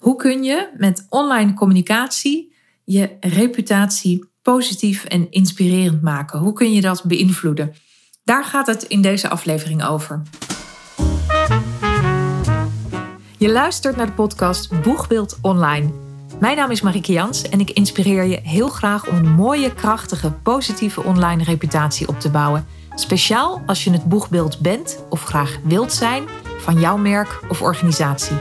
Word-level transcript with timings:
Hoe 0.00 0.16
kun 0.16 0.42
je 0.42 0.68
met 0.76 1.06
online 1.08 1.54
communicatie 1.54 2.54
je 2.84 3.16
reputatie 3.20 4.24
positief 4.42 5.04
en 5.04 5.30
inspirerend 5.30 6.02
maken? 6.02 6.38
Hoe 6.38 6.52
kun 6.52 6.72
je 6.72 6.80
dat 6.80 7.04
beïnvloeden? 7.04 7.74
Daar 8.24 8.44
gaat 8.44 8.66
het 8.66 8.82
in 8.82 9.02
deze 9.02 9.28
aflevering 9.28 9.84
over. 9.84 10.22
Je 13.38 13.50
luistert 13.50 13.96
naar 13.96 14.06
de 14.06 14.12
podcast 14.12 14.82
Boegbeeld 14.82 15.38
Online. 15.42 15.90
Mijn 16.38 16.56
naam 16.56 16.70
is 16.70 16.80
Marieke 16.80 17.12
Jans 17.12 17.48
en 17.48 17.60
ik 17.60 17.70
inspireer 17.70 18.24
je 18.24 18.40
heel 18.42 18.68
graag 18.68 19.08
om 19.08 19.16
een 19.16 19.30
mooie, 19.30 19.74
krachtige, 19.74 20.32
positieve 20.32 21.02
online 21.02 21.44
reputatie 21.44 22.08
op 22.08 22.20
te 22.20 22.30
bouwen. 22.30 22.66
Speciaal 22.94 23.62
als 23.66 23.84
je 23.84 23.90
het 23.90 24.04
boegbeeld 24.04 24.58
bent 24.58 25.04
of 25.10 25.24
graag 25.24 25.58
wilt 25.64 25.92
zijn 25.92 26.24
van 26.58 26.80
jouw 26.80 26.96
merk 26.96 27.40
of 27.48 27.62
organisatie. 27.62 28.36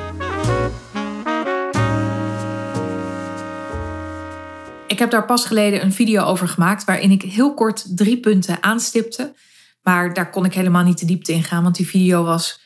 Ik 5.00 5.06
heb 5.06 5.14
daar 5.14 5.26
pas 5.26 5.46
geleden 5.46 5.84
een 5.84 5.94
video 5.94 6.24
over 6.24 6.48
gemaakt 6.48 6.84
waarin 6.84 7.12
ik 7.12 7.22
heel 7.22 7.54
kort 7.54 7.98
drie 7.98 8.20
punten 8.20 8.64
aanstipte. 8.64 9.34
Maar 9.82 10.14
daar 10.14 10.30
kon 10.30 10.46
ik 10.46 10.54
helemaal 10.54 10.84
niet 10.84 11.00
de 11.00 11.06
diepte 11.06 11.34
in 11.34 11.44
gaan, 11.44 11.64
want 11.64 11.76
die 11.76 11.88
video 11.88 12.24
was 12.24 12.60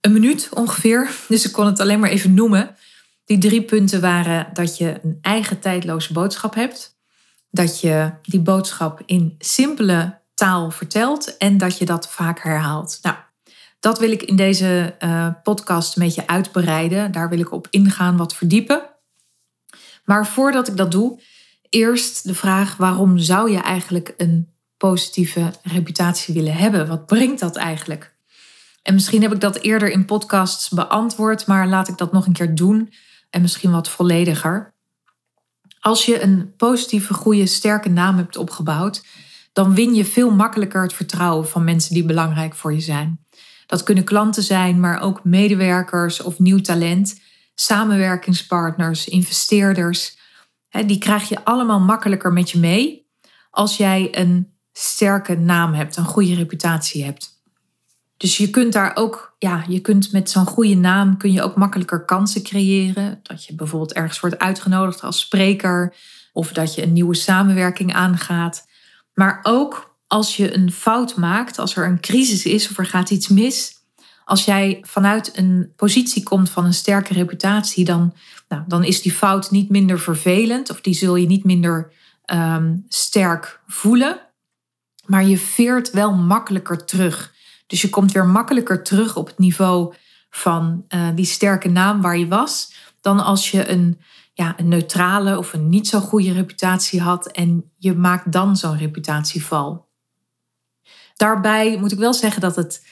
een 0.00 0.12
minuut 0.12 0.48
ongeveer. 0.54 1.10
Dus 1.28 1.46
ik 1.46 1.52
kon 1.52 1.66
het 1.66 1.80
alleen 1.80 2.00
maar 2.00 2.10
even 2.10 2.34
noemen. 2.34 2.76
Die 3.24 3.38
drie 3.38 3.62
punten 3.62 4.00
waren 4.00 4.46
dat 4.52 4.76
je 4.76 5.00
een 5.02 5.18
eigen 5.22 5.60
tijdloze 5.60 6.12
boodschap 6.12 6.54
hebt. 6.54 6.96
Dat 7.50 7.80
je 7.80 8.12
die 8.22 8.40
boodschap 8.40 9.02
in 9.06 9.34
simpele 9.38 10.18
taal 10.34 10.70
vertelt 10.70 11.36
en 11.36 11.58
dat 11.58 11.78
je 11.78 11.84
dat 11.84 12.10
vaak 12.10 12.42
herhaalt. 12.42 12.98
Nou, 13.02 13.16
dat 13.78 13.98
wil 13.98 14.10
ik 14.10 14.22
in 14.22 14.36
deze 14.36 14.96
uh, 14.98 15.28
podcast 15.42 15.96
een 15.96 16.02
beetje 16.02 16.26
uitbreiden. 16.26 17.12
Daar 17.12 17.28
wil 17.28 17.38
ik 17.38 17.52
op 17.52 17.66
ingaan, 17.70 18.16
wat 18.16 18.34
verdiepen. 18.34 18.82
Maar 20.04 20.26
voordat 20.26 20.68
ik 20.68 20.76
dat 20.76 20.90
doe, 20.90 21.20
eerst 21.70 22.26
de 22.26 22.34
vraag: 22.34 22.76
waarom 22.76 23.18
zou 23.18 23.50
je 23.50 23.58
eigenlijk 23.58 24.14
een 24.16 24.48
positieve 24.76 25.52
reputatie 25.62 26.34
willen 26.34 26.54
hebben? 26.54 26.88
Wat 26.88 27.06
brengt 27.06 27.40
dat 27.40 27.56
eigenlijk? 27.56 28.14
En 28.82 28.94
misschien 28.94 29.22
heb 29.22 29.32
ik 29.32 29.40
dat 29.40 29.56
eerder 29.56 29.90
in 29.90 30.04
podcasts 30.04 30.68
beantwoord, 30.68 31.46
maar 31.46 31.68
laat 31.68 31.88
ik 31.88 31.96
dat 31.96 32.12
nog 32.12 32.26
een 32.26 32.32
keer 32.32 32.54
doen 32.54 32.92
en 33.30 33.40
misschien 33.40 33.70
wat 33.70 33.88
vollediger. 33.88 34.74
Als 35.80 36.06
je 36.06 36.22
een 36.22 36.54
positieve, 36.56 37.14
goede, 37.14 37.46
sterke 37.46 37.88
naam 37.88 38.16
hebt 38.16 38.36
opgebouwd, 38.36 39.04
dan 39.52 39.74
win 39.74 39.94
je 39.94 40.04
veel 40.04 40.30
makkelijker 40.30 40.82
het 40.82 40.92
vertrouwen 40.92 41.48
van 41.48 41.64
mensen 41.64 41.94
die 41.94 42.04
belangrijk 42.04 42.54
voor 42.54 42.72
je 42.72 42.80
zijn. 42.80 43.24
Dat 43.66 43.82
kunnen 43.82 44.04
klanten 44.04 44.42
zijn, 44.42 44.80
maar 44.80 45.00
ook 45.00 45.24
medewerkers 45.24 46.22
of 46.22 46.38
nieuw 46.38 46.60
talent, 46.60 47.20
samenwerkingspartners, 47.54 49.08
investeerders. 49.08 50.18
Die 50.70 50.98
krijg 50.98 51.28
je 51.28 51.44
allemaal 51.44 51.80
makkelijker 51.80 52.32
met 52.32 52.50
je 52.50 52.58
mee 52.58 53.08
als 53.50 53.76
jij 53.76 54.08
een 54.10 54.52
sterke 54.72 55.34
naam 55.34 55.72
hebt, 55.72 55.96
een 55.96 56.04
goede 56.04 56.34
reputatie 56.34 57.04
hebt. 57.04 57.38
Dus 58.16 58.36
je 58.36 58.50
kunt 58.50 58.72
daar 58.72 58.96
ook, 58.96 59.34
ja, 59.38 59.64
je 59.68 59.80
kunt 59.80 60.12
met 60.12 60.30
zo'n 60.30 60.46
goede 60.46 60.74
naam 60.74 61.16
kun 61.16 61.32
je 61.32 61.42
ook 61.42 61.56
makkelijker 61.56 62.04
kansen 62.04 62.42
creëren. 62.42 63.20
Dat 63.22 63.44
je 63.44 63.54
bijvoorbeeld 63.54 63.92
ergens 63.92 64.20
wordt 64.20 64.38
uitgenodigd 64.38 65.02
als 65.02 65.20
spreker 65.20 65.94
of 66.32 66.52
dat 66.52 66.74
je 66.74 66.82
een 66.82 66.92
nieuwe 66.92 67.14
samenwerking 67.14 67.94
aangaat. 67.94 68.66
Maar 69.14 69.40
ook 69.42 69.98
als 70.06 70.36
je 70.36 70.54
een 70.54 70.72
fout 70.72 71.16
maakt, 71.16 71.58
als 71.58 71.76
er 71.76 71.86
een 71.86 72.00
crisis 72.00 72.44
is 72.44 72.70
of 72.70 72.78
er 72.78 72.86
gaat 72.86 73.10
iets 73.10 73.28
mis, 73.28 73.72
als 74.30 74.44
jij 74.44 74.78
vanuit 74.82 75.38
een 75.38 75.72
positie 75.76 76.22
komt 76.22 76.50
van 76.50 76.64
een 76.64 76.74
sterke 76.74 77.12
reputatie, 77.12 77.84
dan, 77.84 78.14
nou, 78.48 78.62
dan 78.66 78.84
is 78.84 79.02
die 79.02 79.12
fout 79.12 79.50
niet 79.50 79.70
minder 79.70 80.00
vervelend 80.00 80.70
of 80.70 80.80
die 80.80 80.94
zul 80.94 81.16
je 81.16 81.26
niet 81.26 81.44
minder 81.44 81.92
ehm, 82.24 82.76
sterk 82.88 83.60
voelen. 83.66 84.20
Maar 85.06 85.24
je 85.24 85.38
veert 85.38 85.90
wel 85.90 86.14
makkelijker 86.14 86.84
terug. 86.84 87.34
Dus 87.66 87.82
je 87.82 87.90
komt 87.90 88.12
weer 88.12 88.26
makkelijker 88.26 88.82
terug 88.82 89.16
op 89.16 89.26
het 89.26 89.38
niveau 89.38 89.94
van 90.30 90.84
uh, 90.88 91.08
die 91.14 91.24
sterke 91.24 91.68
naam 91.68 92.00
waar 92.00 92.18
je 92.18 92.28
was, 92.28 92.74
dan 93.00 93.24
als 93.24 93.50
je 93.50 93.68
een, 93.68 94.00
ja, 94.34 94.58
een 94.58 94.68
neutrale 94.68 95.38
of 95.38 95.52
een 95.52 95.68
niet 95.68 95.88
zo 95.88 96.00
goede 96.00 96.32
reputatie 96.32 97.00
had 97.00 97.26
en 97.26 97.70
je 97.78 97.94
maakt 97.94 98.32
dan 98.32 98.56
zo'n 98.56 98.78
reputatieval. 98.78 99.88
Daarbij 101.14 101.78
moet 101.78 101.92
ik 101.92 101.98
wel 101.98 102.14
zeggen 102.14 102.40
dat 102.40 102.56
het, 102.56 102.86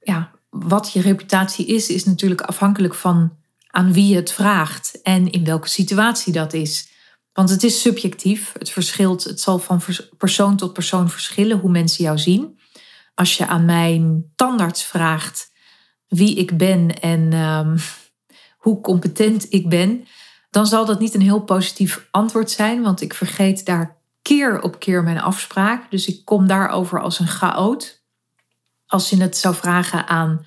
ja, 0.00 0.36
wat 0.48 0.92
je 0.92 1.00
reputatie 1.00 1.66
is, 1.66 1.88
is 1.88 2.04
natuurlijk 2.04 2.40
afhankelijk 2.40 2.94
van 2.94 3.36
aan 3.66 3.92
wie 3.92 4.08
je 4.08 4.16
het 4.16 4.32
vraagt 4.32 5.02
en 5.02 5.30
in 5.30 5.44
welke 5.44 5.68
situatie 5.68 6.32
dat 6.32 6.52
is. 6.52 6.88
Want 7.32 7.50
het 7.50 7.62
is 7.62 7.80
subjectief, 7.80 8.52
het 8.58 8.70
verschilt, 8.70 9.24
het 9.24 9.40
zal 9.40 9.58
van 9.58 9.82
persoon 10.16 10.56
tot 10.56 10.72
persoon 10.72 11.10
verschillen 11.10 11.58
hoe 11.58 11.70
mensen 11.70 12.04
jou 12.04 12.18
zien. 12.18 12.58
Als 13.14 13.36
je 13.36 13.46
aan 13.46 13.64
mijn 13.64 14.32
tandarts 14.36 14.82
vraagt 14.84 15.52
wie 16.08 16.36
ik 16.36 16.56
ben 16.56 17.00
en 17.00 17.32
um, 17.32 17.76
hoe 18.64 18.80
competent 18.80 19.46
ik 19.48 19.68
ben, 19.68 20.06
dan 20.50 20.66
zal 20.66 20.86
dat 20.86 21.00
niet 21.00 21.14
een 21.14 21.20
heel 21.20 21.40
positief 21.40 22.08
antwoord 22.10 22.50
zijn, 22.50 22.82
want 22.82 23.00
ik 23.00 23.14
vergeet 23.14 23.64
daar 23.64 23.96
keer 24.22 24.62
op 24.62 24.78
keer 24.78 25.02
mijn 25.02 25.20
afspraak. 25.20 25.90
Dus 25.90 26.06
ik 26.06 26.24
kom 26.24 26.46
daarover 26.46 27.00
als 27.00 27.18
een 27.18 27.26
chaot. 27.26 27.97
Als 28.88 29.10
je 29.10 29.20
het 29.20 29.36
zou 29.36 29.54
vragen 29.54 30.06
aan 30.06 30.46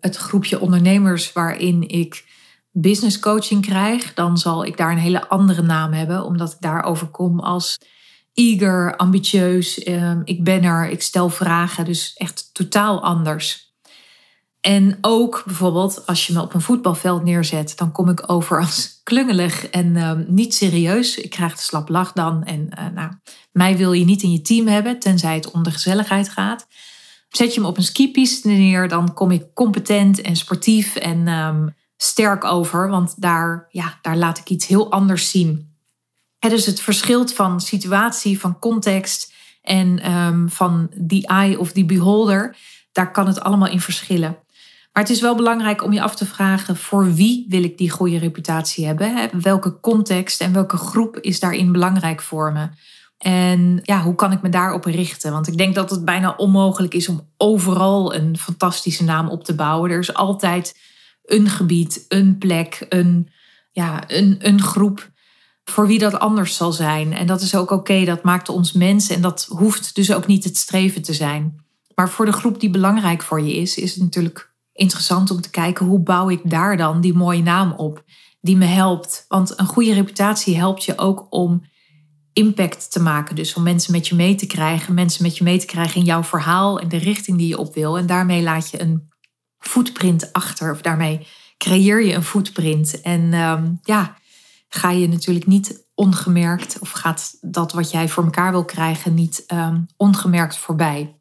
het 0.00 0.16
groepje 0.16 0.60
ondernemers 0.60 1.32
waarin 1.32 1.88
ik 1.88 2.24
business 2.72 3.18
coaching 3.18 3.66
krijg, 3.66 4.14
dan 4.14 4.38
zal 4.38 4.64
ik 4.64 4.76
daar 4.76 4.90
een 4.90 4.98
hele 4.98 5.28
andere 5.28 5.62
naam 5.62 5.92
hebben, 5.92 6.24
omdat 6.24 6.52
ik 6.52 6.60
daarover 6.60 7.06
kom 7.06 7.40
als 7.40 7.78
eager, 8.34 8.96
ambitieus. 8.96 9.82
Ehm, 9.82 10.20
ik 10.24 10.44
ben 10.44 10.62
er, 10.62 10.88
ik 10.88 11.02
stel 11.02 11.28
vragen, 11.28 11.84
dus 11.84 12.12
echt 12.14 12.50
totaal 12.54 13.02
anders. 13.02 13.68
En 14.60 14.98
ook 15.00 15.42
bijvoorbeeld 15.46 16.06
als 16.06 16.26
je 16.26 16.32
me 16.32 16.40
op 16.40 16.54
een 16.54 16.60
voetbalveld 16.60 17.24
neerzet, 17.24 17.72
dan 17.76 17.92
kom 17.92 18.08
ik 18.08 18.30
over 18.30 18.60
als 18.60 18.88
klungelig 19.04 19.66
en 19.66 19.96
ehm, 19.96 20.24
niet 20.26 20.54
serieus. 20.54 21.16
Ik 21.16 21.30
krijg 21.30 21.56
de 21.56 21.62
slap 21.62 21.88
lach 21.88 22.12
dan. 22.12 22.44
En 22.44 22.68
uh, 22.78 22.86
nou, 22.94 23.12
mij 23.52 23.76
wil 23.76 23.92
je 23.92 24.04
niet 24.04 24.22
in 24.22 24.32
je 24.32 24.40
team 24.40 24.66
hebben, 24.66 24.98
tenzij 24.98 25.34
het 25.34 25.50
om 25.50 25.62
de 25.62 25.70
gezelligheid 25.70 26.28
gaat. 26.28 26.66
Zet 27.30 27.54
je 27.54 27.60
me 27.60 27.66
op 27.66 27.76
een 27.76 27.82
skipiste 27.82 28.48
neer, 28.48 28.88
dan 28.88 29.14
kom 29.14 29.30
ik 29.30 29.54
competent 29.54 30.20
en 30.20 30.36
sportief 30.36 30.96
en 30.96 31.28
ehm, 31.28 31.68
sterk 31.96 32.44
over. 32.44 32.88
Want 32.88 33.14
daar, 33.20 33.66
ja, 33.70 33.98
daar 34.02 34.16
laat 34.16 34.38
ik 34.38 34.48
iets 34.48 34.66
heel 34.66 34.90
anders 34.90 35.30
zien. 35.30 35.74
Het 36.38 36.50
dus 36.50 36.66
het 36.66 36.80
verschilt 36.80 37.32
van 37.32 37.60
situatie, 37.60 38.40
van 38.40 38.58
context 38.58 39.32
en 39.62 40.12
um, 40.12 40.50
van 40.50 40.90
the 41.06 41.26
eye 41.26 41.58
of 41.58 41.72
the 41.72 41.84
beholder. 41.84 42.56
Daar 42.92 43.12
kan 43.12 43.26
het 43.26 43.40
allemaal 43.40 43.68
in 43.68 43.80
verschillen. 43.80 44.38
Maar 44.92 45.02
het 45.02 45.12
is 45.12 45.20
wel 45.20 45.34
belangrijk 45.34 45.84
om 45.84 45.92
je 45.92 46.02
af 46.02 46.16
te 46.16 46.26
vragen 46.26 46.76
voor 46.76 47.14
wie 47.14 47.46
wil 47.48 47.62
ik 47.62 47.78
die 47.78 47.90
goede 47.90 48.18
reputatie 48.18 48.86
hebben? 48.86 49.42
Welke 49.42 49.80
context 49.80 50.40
en 50.40 50.52
welke 50.52 50.76
groep 50.76 51.16
is 51.16 51.40
daarin 51.40 51.72
belangrijk 51.72 52.22
voor 52.22 52.52
me? 52.52 52.68
En 53.20 53.80
ja, 53.82 54.02
hoe 54.02 54.14
kan 54.14 54.32
ik 54.32 54.42
me 54.42 54.48
daarop 54.48 54.84
richten? 54.84 55.32
Want 55.32 55.48
ik 55.48 55.56
denk 55.56 55.74
dat 55.74 55.90
het 55.90 56.04
bijna 56.04 56.34
onmogelijk 56.36 56.94
is 56.94 57.08
om 57.08 57.28
overal 57.36 58.14
een 58.14 58.38
fantastische 58.38 59.04
naam 59.04 59.28
op 59.28 59.44
te 59.44 59.54
bouwen. 59.54 59.90
Er 59.90 59.98
is 59.98 60.14
altijd 60.14 60.78
een 61.24 61.48
gebied, 61.48 62.04
een 62.08 62.38
plek, 62.38 62.86
een, 62.88 63.28
ja, 63.72 64.02
een, 64.06 64.36
een 64.38 64.62
groep 64.62 65.10
voor 65.64 65.86
wie 65.86 65.98
dat 65.98 66.18
anders 66.18 66.56
zal 66.56 66.72
zijn. 66.72 67.12
En 67.12 67.26
dat 67.26 67.40
is 67.40 67.54
ook 67.54 67.70
oké, 67.70 68.04
dat 68.04 68.22
maakt 68.22 68.48
ons 68.48 68.72
mensen 68.72 69.14
en 69.14 69.22
dat 69.22 69.46
hoeft 69.48 69.94
dus 69.94 70.12
ook 70.12 70.26
niet 70.26 70.44
het 70.44 70.56
streven 70.56 71.02
te 71.02 71.14
zijn. 71.14 71.64
Maar 71.94 72.10
voor 72.10 72.24
de 72.24 72.32
groep 72.32 72.60
die 72.60 72.70
belangrijk 72.70 73.22
voor 73.22 73.40
je 73.40 73.56
is, 73.56 73.76
is 73.76 73.94
het 73.94 74.02
natuurlijk 74.02 74.52
interessant 74.72 75.30
om 75.30 75.40
te 75.40 75.50
kijken 75.50 75.86
hoe 75.86 76.00
bouw 76.00 76.30
ik 76.30 76.50
daar 76.50 76.76
dan 76.76 77.00
die 77.00 77.14
mooie 77.14 77.42
naam 77.42 77.72
op 77.72 78.04
die 78.40 78.56
me 78.56 78.64
helpt. 78.64 79.24
Want 79.28 79.58
een 79.58 79.66
goede 79.66 79.92
reputatie 79.92 80.56
helpt 80.56 80.84
je 80.84 80.98
ook 80.98 81.26
om 81.30 81.62
impact 82.32 82.92
te 82.92 83.00
maken. 83.00 83.36
Dus 83.36 83.54
om 83.54 83.62
mensen 83.62 83.92
met 83.92 84.08
je 84.08 84.14
mee 84.14 84.34
te 84.34 84.46
krijgen, 84.46 84.94
mensen 84.94 85.22
met 85.22 85.36
je 85.36 85.44
mee 85.44 85.58
te 85.58 85.66
krijgen 85.66 86.00
in 86.00 86.06
jouw 86.06 86.22
verhaal 86.22 86.78
en 86.78 86.88
de 86.88 86.96
richting 86.96 87.38
die 87.38 87.48
je 87.48 87.58
op 87.58 87.74
wil. 87.74 87.98
En 87.98 88.06
daarmee 88.06 88.42
laat 88.42 88.70
je 88.70 88.80
een 88.80 89.08
footprint 89.58 90.32
achter, 90.32 90.72
of 90.72 90.80
daarmee 90.80 91.26
creëer 91.56 92.02
je 92.04 92.14
een 92.14 92.22
footprint. 92.22 93.00
En 93.00 93.34
um, 93.34 93.78
ja, 93.82 94.16
ga 94.68 94.90
je 94.90 95.08
natuurlijk 95.08 95.46
niet 95.46 95.88
ongemerkt, 95.94 96.78
of 96.78 96.90
gaat 96.90 97.36
dat 97.40 97.72
wat 97.72 97.90
jij 97.90 98.08
voor 98.08 98.24
elkaar 98.24 98.50
wil 98.50 98.64
krijgen 98.64 99.14
niet 99.14 99.44
um, 99.52 99.86
ongemerkt 99.96 100.56
voorbij. 100.56 101.19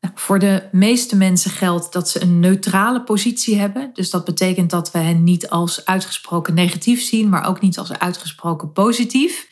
Nou, 0.00 0.14
voor 0.14 0.38
de 0.38 0.68
meeste 0.72 1.16
mensen 1.16 1.50
geldt 1.50 1.92
dat 1.92 2.08
ze 2.08 2.22
een 2.22 2.40
neutrale 2.40 3.02
positie 3.02 3.56
hebben. 3.56 3.90
Dus 3.94 4.10
dat 4.10 4.24
betekent 4.24 4.70
dat 4.70 4.90
we 4.90 4.98
hen 4.98 5.24
niet 5.24 5.48
als 5.48 5.84
uitgesproken 5.84 6.54
negatief 6.54 7.02
zien, 7.02 7.28
maar 7.28 7.44
ook 7.44 7.60
niet 7.60 7.78
als 7.78 7.92
uitgesproken 7.92 8.72
positief. 8.72 9.48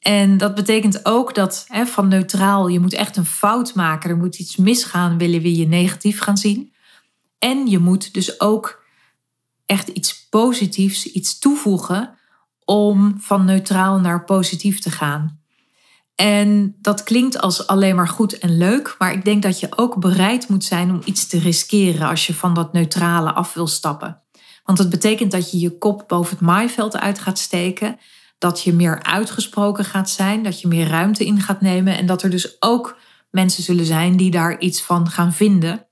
En 0.00 0.36
dat 0.36 0.54
betekent 0.54 1.04
ook 1.04 1.34
dat 1.34 1.64
hè, 1.68 1.86
van 1.86 2.08
neutraal, 2.08 2.68
je 2.68 2.80
moet 2.80 2.92
echt 2.92 3.16
een 3.16 3.26
fout 3.26 3.74
maken, 3.74 4.10
er 4.10 4.16
moet 4.16 4.38
iets 4.38 4.56
misgaan, 4.56 5.18
willen 5.18 5.42
we 5.42 5.56
je 5.56 5.66
negatief 5.66 6.20
gaan 6.20 6.36
zien. 6.36 6.72
En 7.38 7.66
je 7.66 7.78
moet 7.78 8.14
dus 8.14 8.40
ook 8.40 8.84
echt 9.66 9.88
iets 9.88 10.28
positiefs, 10.28 11.06
iets 11.06 11.38
toevoegen 11.38 12.18
om 12.64 13.14
van 13.20 13.44
neutraal 13.44 14.00
naar 14.00 14.24
positief 14.24 14.80
te 14.80 14.90
gaan. 14.90 15.37
En 16.20 16.76
dat 16.80 17.02
klinkt 17.02 17.40
als 17.40 17.66
alleen 17.66 17.96
maar 17.96 18.08
goed 18.08 18.38
en 18.38 18.58
leuk, 18.58 18.94
maar 18.98 19.12
ik 19.12 19.24
denk 19.24 19.42
dat 19.42 19.60
je 19.60 19.68
ook 19.76 20.00
bereid 20.00 20.48
moet 20.48 20.64
zijn 20.64 20.90
om 20.90 21.00
iets 21.04 21.26
te 21.26 21.38
riskeren 21.38 22.08
als 22.08 22.26
je 22.26 22.34
van 22.34 22.54
dat 22.54 22.72
neutrale 22.72 23.32
af 23.32 23.54
wil 23.54 23.66
stappen. 23.66 24.22
Want 24.64 24.78
het 24.78 24.90
betekent 24.90 25.30
dat 25.30 25.50
je 25.50 25.58
je 25.58 25.78
kop 25.78 26.04
boven 26.06 26.30
het 26.30 26.46
maaiveld 26.46 26.96
uit 26.96 27.18
gaat 27.18 27.38
steken, 27.38 27.98
dat 28.38 28.62
je 28.62 28.72
meer 28.72 29.02
uitgesproken 29.02 29.84
gaat 29.84 30.10
zijn, 30.10 30.42
dat 30.42 30.60
je 30.60 30.68
meer 30.68 30.88
ruimte 30.88 31.24
in 31.24 31.40
gaat 31.40 31.60
nemen 31.60 31.96
en 31.98 32.06
dat 32.06 32.22
er 32.22 32.30
dus 32.30 32.62
ook 32.62 32.98
mensen 33.30 33.62
zullen 33.62 33.86
zijn 33.86 34.16
die 34.16 34.30
daar 34.30 34.58
iets 34.58 34.82
van 34.82 35.10
gaan 35.10 35.32
vinden 35.32 35.86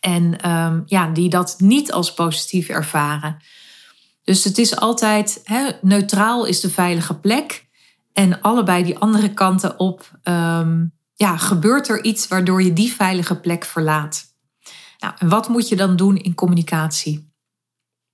en 0.00 0.40
ehm, 0.40 0.80
ja, 0.84 1.10
die 1.10 1.28
dat 1.28 1.54
niet 1.58 1.92
als 1.92 2.14
positief 2.14 2.68
ervaren. 2.68 3.36
Dus 4.22 4.44
het 4.44 4.58
is 4.58 4.76
altijd 4.76 5.42
neutraal 5.80 6.44
is 6.44 6.60
de 6.60 6.70
veilige 6.70 7.18
plek. 7.18 7.65
En 8.16 8.40
allebei 8.40 8.84
die 8.84 8.98
andere 8.98 9.34
kanten 9.34 9.78
op, 9.78 10.18
um, 10.24 10.92
ja, 11.14 11.36
gebeurt 11.36 11.88
er 11.88 12.04
iets 12.04 12.28
waardoor 12.28 12.62
je 12.62 12.72
die 12.72 12.92
veilige 12.92 13.40
plek 13.40 13.64
verlaat. 13.64 14.24
Nou, 14.98 15.14
en 15.18 15.28
wat 15.28 15.48
moet 15.48 15.68
je 15.68 15.76
dan 15.76 15.96
doen 15.96 16.16
in 16.16 16.34
communicatie? 16.34 17.32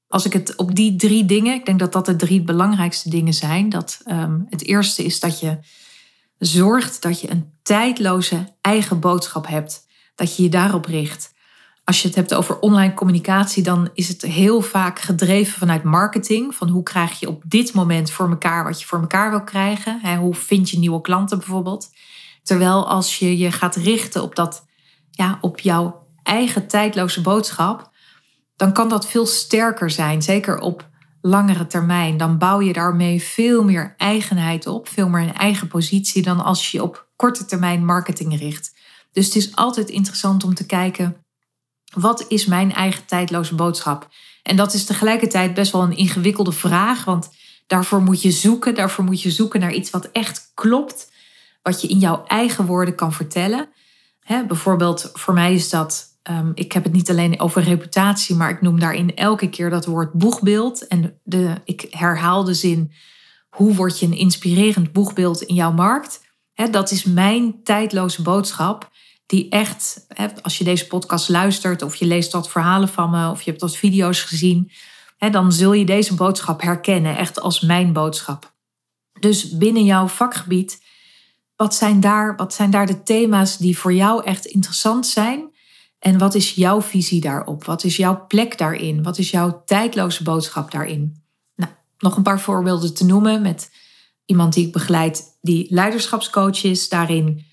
Als 0.09 0.25
ik 0.25 0.33
het 0.33 0.57
op 0.57 0.75
die 0.75 0.97
drie 0.97 1.25
dingen, 1.25 1.55
ik 1.55 1.67
denk 1.67 1.79
dat 1.79 1.93
dat 1.93 2.07
de 2.07 2.17
drie 2.17 2.43
belangrijkste 2.43 3.11
dingen 3.11 3.35
zijn. 3.35 3.69
Dat 3.69 4.01
ehm, 4.05 4.41
het 4.49 4.65
eerste 4.65 5.05
is 5.05 5.21
dat 5.21 5.41
je 5.41 5.59
zorgt 6.39 7.03
dat 7.03 7.21
je 7.21 7.31
een 7.31 7.53
tijdloze 7.63 8.55
eigen 8.61 9.01
boodschap 9.01 9.47
hebt. 9.47 9.87
Dat 10.15 10.37
je 10.37 10.43
je 10.43 10.49
daarop 10.49 10.85
richt 10.85 11.32
als 11.93 12.03
je 12.03 12.09
het 12.09 12.17
hebt 12.17 12.35
over 12.35 12.59
online 12.59 12.95
communicatie, 12.95 13.63
dan 13.63 13.91
is 13.95 14.09
het 14.09 14.23
heel 14.23 14.61
vaak 14.61 15.01
gedreven 15.01 15.59
vanuit 15.59 15.83
marketing. 15.83 16.55
Van 16.55 16.69
hoe 16.69 16.83
krijg 16.83 17.21
je 17.21 17.29
op 17.29 17.43
dit 17.47 17.75
moment 17.75 18.11
voor 18.11 18.29
elkaar 18.29 18.65
wat 18.65 18.81
je 18.81 18.87
voor 18.87 19.01
elkaar 19.01 19.31
wil 19.31 19.45
krijgen? 19.45 20.17
Hoe 20.17 20.35
vind 20.35 20.71
je 20.71 20.79
nieuwe 20.79 21.01
klanten 21.01 21.39
bijvoorbeeld? 21.39 21.91
Terwijl 22.43 22.89
als 22.89 23.19
je 23.19 23.39
je 23.39 23.53
gaat 23.53 23.77
richten 23.77 24.23
op, 24.23 24.35
dat, 24.35 24.67
ja, 25.11 25.39
op 25.41 25.61
jouw 25.61 26.07
eigen 26.23 26.67
tijdloze 26.67 27.21
boodschap, 27.21 27.91
dan 28.57 28.73
kan 28.73 28.89
dat 28.89 29.07
veel 29.07 29.27
sterker 29.27 29.91
zijn. 29.91 30.23
Zeker 30.23 30.59
op 30.59 30.89
langere 31.21 31.67
termijn. 31.67 32.17
Dan 32.17 32.39
bouw 32.39 32.61
je 32.61 32.73
daarmee 32.73 33.23
veel 33.23 33.65
meer 33.65 33.95
eigenheid 33.97 34.67
op, 34.67 34.89
veel 34.89 35.09
meer 35.09 35.23
een 35.23 35.35
eigen 35.35 35.69
positie 35.69 36.23
dan 36.23 36.45
als 36.45 36.71
je 36.71 36.83
op 36.83 37.09
korte 37.17 37.45
termijn 37.45 37.85
marketing 37.85 38.39
richt. 38.39 38.75
Dus 39.11 39.27
het 39.27 39.37
is 39.37 39.57
altijd 39.57 39.91
interessant 39.91 40.45
om 40.45 40.55
te 40.55 40.67
kijken 40.67 41.22
wat 41.93 42.25
is 42.29 42.47
mijn 42.47 42.73
eigen 42.73 43.07
tijdloze 43.07 43.55
boodschap? 43.55 44.09
En 44.43 44.57
dat 44.57 44.75
is 44.75 44.85
tegelijkertijd 44.85 45.55
best 45.55 45.73
wel 45.73 45.83
een 45.83 45.97
ingewikkelde 45.97 46.53
vraag, 46.53 47.05
want 47.05 47.31
daarvoor 47.67 48.03
moet 48.03 48.23
je 48.23 48.31
zoeken, 48.31 48.75
daarvoor 48.75 49.05
moet 49.05 49.23
je 49.23 49.31
zoeken 49.31 49.61
naar 49.61 49.73
iets 49.73 49.91
wat 49.91 50.09
echt 50.13 50.51
klopt, 50.55 51.13
wat 51.63 51.81
je 51.81 51.89
in 51.89 51.99
jouw 51.99 52.25
eigen 52.27 52.67
woorden 52.67 52.95
kan 52.95 53.13
vertellen. 53.13 53.69
bijvoorbeeld, 54.27 55.11
voor 55.13 55.35
mij 55.35 55.55
is 55.55 55.71
dat, 55.71 56.19
ehm, 56.23 56.51
ik 56.55 56.73
heb 56.73 56.85
het 56.85 56.93
niet 56.93 57.11
alleen 57.11 57.41
over 57.41 57.63
reputatie, 57.63 58.37
maar 58.37 58.51
ik 58.51 58.61
noem 58.61 58.81
daarin 58.81 59.15
elke 59.15 59.49
keer 59.49 59.71
dat 59.71 59.87
woord 59.87 60.13
boegbeeld. 60.13 60.87
En 60.87 61.21
de, 61.23 61.55
ik 61.65 61.87
herhaal 61.91 62.45
de 62.45 62.55
zin, 62.55 62.93
hoe 63.49 63.75
word 63.75 63.99
je 63.99 64.07
een 64.07 64.17
inspirerend 64.17 64.93
boegbeeld 64.93 65.43
in 65.43 65.55
jouw 65.55 65.73
markt? 65.73 66.21
dat 66.71 66.91
is 66.91 67.05
mijn 67.05 67.63
tijdloze 67.63 68.23
boodschap 68.23 68.91
die 69.33 69.49
echt, 69.49 70.07
als 70.43 70.59
je 70.59 70.65
deze 70.65 70.87
podcast 70.87 71.29
luistert 71.29 71.83
of 71.83 71.95
je 71.95 72.07
leest 72.07 72.33
wat 72.33 72.51
verhalen 72.51 72.89
van 72.89 73.11
me 73.11 73.31
of 73.31 73.43
je 73.43 73.51
hebt 73.51 73.63
wat 73.63 73.77
video's 73.77 74.21
gezien, 74.21 74.71
dan 75.31 75.53
zul 75.53 75.73
je 75.73 75.85
deze 75.85 76.15
boodschap 76.15 76.63
herkennen, 76.63 77.17
echt 77.17 77.41
als 77.41 77.61
mijn 77.61 77.93
boodschap. 77.93 78.55
Dus 79.21 79.57
binnen 79.57 79.85
jouw 79.85 80.07
vakgebied, 80.07 80.83
wat 81.57 81.75
zijn 81.75 82.01
daar, 82.01 82.37
wat 82.37 82.55
zijn 82.55 82.71
daar 82.71 82.87
de 82.87 83.03
thema's 83.03 83.57
die 83.57 83.79
voor 83.79 83.93
jou 83.93 84.25
echt 84.25 84.45
interessant 84.45 85.07
zijn? 85.07 85.51
En 85.99 86.19
wat 86.19 86.35
is 86.35 86.51
jouw 86.51 86.83
visie 86.83 87.21
daarop? 87.21 87.65
Wat 87.65 87.85
is 87.85 87.97
jouw 87.97 88.27
plek 88.27 88.59
daarin? 88.59 89.03
Wat 89.03 89.19
is 89.19 89.31
jouw 89.31 89.63
tijdloze 89.65 90.23
boodschap 90.23 90.71
daarin? 90.71 91.23
Nou, 91.55 91.71
nog 91.99 92.17
een 92.17 92.23
paar 92.23 92.41
voorbeelden 92.41 92.95
te 92.95 93.05
noemen 93.05 93.43
met 93.43 93.71
iemand 94.25 94.55
die 94.55 94.67
ik 94.67 94.73
begeleid, 94.73 95.39
die 95.41 95.67
leiderschapscoach 95.75 96.65
is. 96.65 96.89
Daarin 96.89 97.51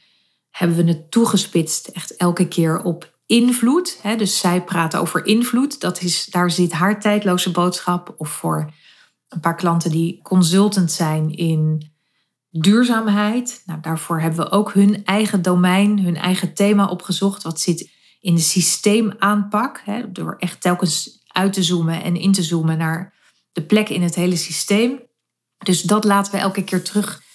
hebben 0.60 0.78
we 0.78 0.92
het 0.92 1.12
toegespitst 1.12 1.88
echt 1.88 2.16
elke 2.16 2.48
keer 2.48 2.82
op 2.82 3.18
invloed. 3.26 4.00
Dus 4.18 4.40
zij 4.40 4.64
praten 4.64 5.00
over 5.00 5.26
invloed. 5.26 5.82
Dat 5.82 6.02
is, 6.02 6.26
daar 6.26 6.52
zit 6.52 6.72
haar 6.72 7.00
tijdloze 7.00 7.52
boodschap. 7.52 8.16
Of 8.18 8.30
voor 8.30 8.74
een 9.28 9.40
paar 9.40 9.56
klanten 9.56 9.92
die 9.92 10.22
consultant 10.22 10.92
zijn 10.92 11.36
in 11.36 11.92
duurzaamheid. 12.50 13.64
Nou, 13.66 13.80
daarvoor 13.82 14.20
hebben 14.20 14.46
we 14.46 14.52
ook 14.52 14.74
hun 14.74 15.06
eigen 15.06 15.42
domein, 15.42 16.00
hun 16.00 16.16
eigen 16.16 16.54
thema 16.54 16.88
opgezocht. 16.88 17.44
Wat 17.44 17.60
zit 17.60 17.90
in 18.20 18.36
de 18.36 18.42
systeemaanpak. 18.42 19.84
Door 20.10 20.36
echt 20.38 20.62
telkens 20.62 21.24
uit 21.28 21.54
te 21.54 21.64
zoomen 21.64 22.04
en 22.04 22.16
in 22.16 22.32
te 22.32 22.44
zoomen 22.44 22.78
naar 22.78 23.14
de 23.52 23.64
plek 23.64 23.90
in 23.90 24.02
het 24.02 24.16
hele 24.16 24.36
systeem. 24.36 25.00
Dus 25.58 25.82
dat 25.82 26.04
laten 26.04 26.32
we 26.32 26.38
elke 26.38 26.64
keer 26.64 26.84
terug 26.84 27.28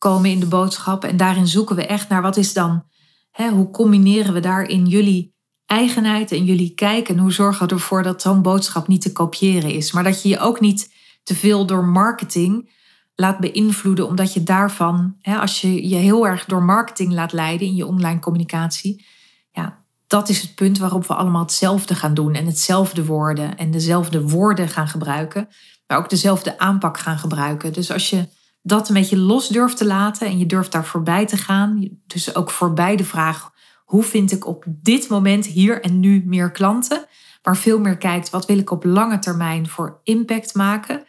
komen 0.00 0.30
in 0.30 0.40
de 0.40 0.46
boodschap. 0.46 1.04
En 1.04 1.16
daarin 1.16 1.46
zoeken 1.46 1.76
we 1.76 1.86
echt 1.86 2.08
naar 2.08 2.22
wat 2.22 2.36
is 2.36 2.52
dan, 2.52 2.84
hè, 3.30 3.48
hoe 3.48 3.70
combineren 3.70 4.32
we 4.32 4.40
daarin 4.40 4.86
jullie 4.86 5.34
eigenheid 5.66 6.32
en 6.32 6.44
jullie 6.44 6.74
kijken 6.74 7.14
En 7.14 7.20
hoe 7.20 7.32
zorgen 7.32 7.68
we 7.68 7.74
ervoor 7.74 8.02
dat 8.02 8.22
zo'n 8.22 8.42
boodschap 8.42 8.88
niet 8.88 9.02
te 9.02 9.12
kopiëren 9.12 9.70
is. 9.70 9.92
Maar 9.92 10.04
dat 10.04 10.22
je 10.22 10.28
je 10.28 10.38
ook 10.38 10.60
niet 10.60 10.94
te 11.22 11.34
veel 11.34 11.66
door 11.66 11.84
marketing 11.84 12.70
laat 13.14 13.38
beïnvloeden, 13.38 14.06
omdat 14.06 14.32
je 14.32 14.42
daarvan, 14.42 15.16
hè, 15.20 15.38
als 15.38 15.60
je 15.60 15.88
je 15.88 15.96
heel 15.96 16.26
erg 16.26 16.44
door 16.44 16.62
marketing 16.62 17.12
laat 17.12 17.32
leiden 17.32 17.66
in 17.66 17.74
je 17.74 17.86
online 17.86 18.20
communicatie, 18.20 19.04
ja, 19.52 19.78
dat 20.06 20.28
is 20.28 20.42
het 20.42 20.54
punt 20.54 20.78
waarop 20.78 21.06
we 21.06 21.14
allemaal 21.14 21.42
hetzelfde 21.42 21.94
gaan 21.94 22.14
doen 22.14 22.34
en 22.34 22.46
hetzelfde 22.46 23.04
woorden 23.04 23.56
en 23.56 23.70
dezelfde 23.70 24.28
woorden 24.28 24.68
gaan 24.68 24.88
gebruiken, 24.88 25.48
maar 25.86 25.98
ook 25.98 26.10
dezelfde 26.10 26.58
aanpak 26.58 26.98
gaan 26.98 27.18
gebruiken. 27.18 27.72
Dus 27.72 27.90
als 27.90 28.10
je 28.10 28.28
dat 28.62 28.88
een 28.88 28.94
beetje 28.94 29.16
los 29.16 29.48
durft 29.48 29.76
te 29.76 29.86
laten 29.86 30.26
en 30.26 30.38
je 30.38 30.46
durft 30.46 30.72
daar 30.72 30.86
voorbij 30.86 31.26
te 31.26 31.36
gaan. 31.36 31.88
Dus 32.06 32.34
ook 32.34 32.50
voorbij 32.50 32.96
de 32.96 33.04
vraag: 33.04 33.50
hoe 33.84 34.02
vind 34.02 34.32
ik 34.32 34.46
op 34.46 34.64
dit 34.66 35.08
moment 35.08 35.46
hier 35.46 35.82
en 35.82 36.00
nu 36.00 36.22
meer 36.26 36.50
klanten? 36.50 37.04
Maar 37.42 37.56
veel 37.56 37.80
meer 37.80 37.96
kijkt: 37.96 38.30
wat 38.30 38.46
wil 38.46 38.58
ik 38.58 38.70
op 38.70 38.84
lange 38.84 39.18
termijn 39.18 39.68
voor 39.68 40.00
impact 40.02 40.54
maken? 40.54 41.04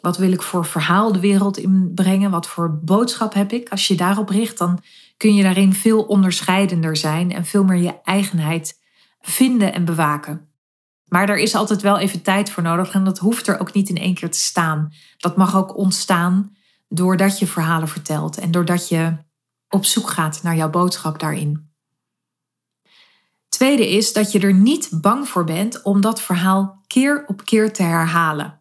Wat 0.00 0.16
wil 0.16 0.32
ik 0.32 0.42
voor 0.42 0.64
verhaal 0.64 1.12
de 1.12 1.20
wereld 1.20 1.56
inbrengen? 1.56 2.30
Wat 2.30 2.48
voor 2.48 2.80
boodschap 2.84 3.34
heb 3.34 3.52
ik? 3.52 3.68
Als 3.68 3.86
je 3.86 3.94
daarop 3.94 4.28
richt, 4.28 4.58
dan 4.58 4.82
kun 5.16 5.34
je 5.34 5.42
daarin 5.42 5.72
veel 5.72 6.02
onderscheidender 6.02 6.96
zijn 6.96 7.32
en 7.32 7.44
veel 7.44 7.64
meer 7.64 7.82
je 7.82 8.00
eigenheid 8.02 8.80
vinden 9.20 9.72
en 9.72 9.84
bewaken. 9.84 10.48
Maar 11.04 11.28
er 11.28 11.38
is 11.38 11.54
altijd 11.54 11.82
wel 11.82 11.98
even 11.98 12.22
tijd 12.22 12.50
voor 12.50 12.62
nodig 12.62 12.92
en 12.92 13.04
dat 13.04 13.18
hoeft 13.18 13.46
er 13.46 13.60
ook 13.60 13.72
niet 13.72 13.88
in 13.88 13.96
één 13.96 14.14
keer 14.14 14.30
te 14.30 14.38
staan. 14.38 14.92
Dat 15.16 15.36
mag 15.36 15.56
ook 15.56 15.76
ontstaan 15.76 16.55
doordat 16.88 17.38
je 17.38 17.46
verhalen 17.46 17.88
vertelt 17.88 18.38
en 18.38 18.50
doordat 18.50 18.88
je 18.88 19.16
op 19.68 19.84
zoek 19.84 20.10
gaat 20.10 20.42
naar 20.42 20.56
jouw 20.56 20.70
boodschap 20.70 21.18
daarin. 21.18 21.70
Tweede 23.48 23.90
is 23.90 24.12
dat 24.12 24.32
je 24.32 24.40
er 24.40 24.54
niet 24.54 24.88
bang 25.00 25.28
voor 25.28 25.44
bent 25.44 25.82
om 25.82 26.00
dat 26.00 26.22
verhaal 26.22 26.82
keer 26.86 27.24
op 27.26 27.44
keer 27.44 27.72
te 27.72 27.82
herhalen. 27.82 28.60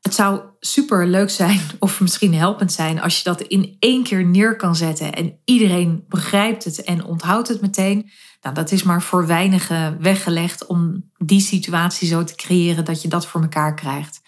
Het 0.00 0.14
zou 0.14 0.40
super 0.60 1.06
leuk 1.06 1.30
zijn, 1.30 1.60
of 1.78 2.00
misschien 2.00 2.34
helpend 2.34 2.72
zijn, 2.72 3.00
als 3.00 3.16
je 3.16 3.24
dat 3.24 3.40
in 3.40 3.76
één 3.78 4.02
keer 4.02 4.24
neer 4.24 4.56
kan 4.56 4.76
zetten 4.76 5.12
en 5.12 5.38
iedereen 5.44 6.04
begrijpt 6.08 6.64
het 6.64 6.82
en 6.82 7.04
onthoudt 7.04 7.48
het 7.48 7.60
meteen. 7.60 8.10
Nou, 8.40 8.54
dat 8.54 8.70
is 8.70 8.82
maar 8.82 9.02
voor 9.02 9.26
weinigen 9.26 10.02
weggelegd 10.02 10.66
om 10.66 11.10
die 11.16 11.40
situatie 11.40 12.08
zo 12.08 12.24
te 12.24 12.34
creëren 12.34 12.84
dat 12.84 13.02
je 13.02 13.08
dat 13.08 13.26
voor 13.26 13.42
elkaar 13.42 13.74
krijgt 13.74 14.19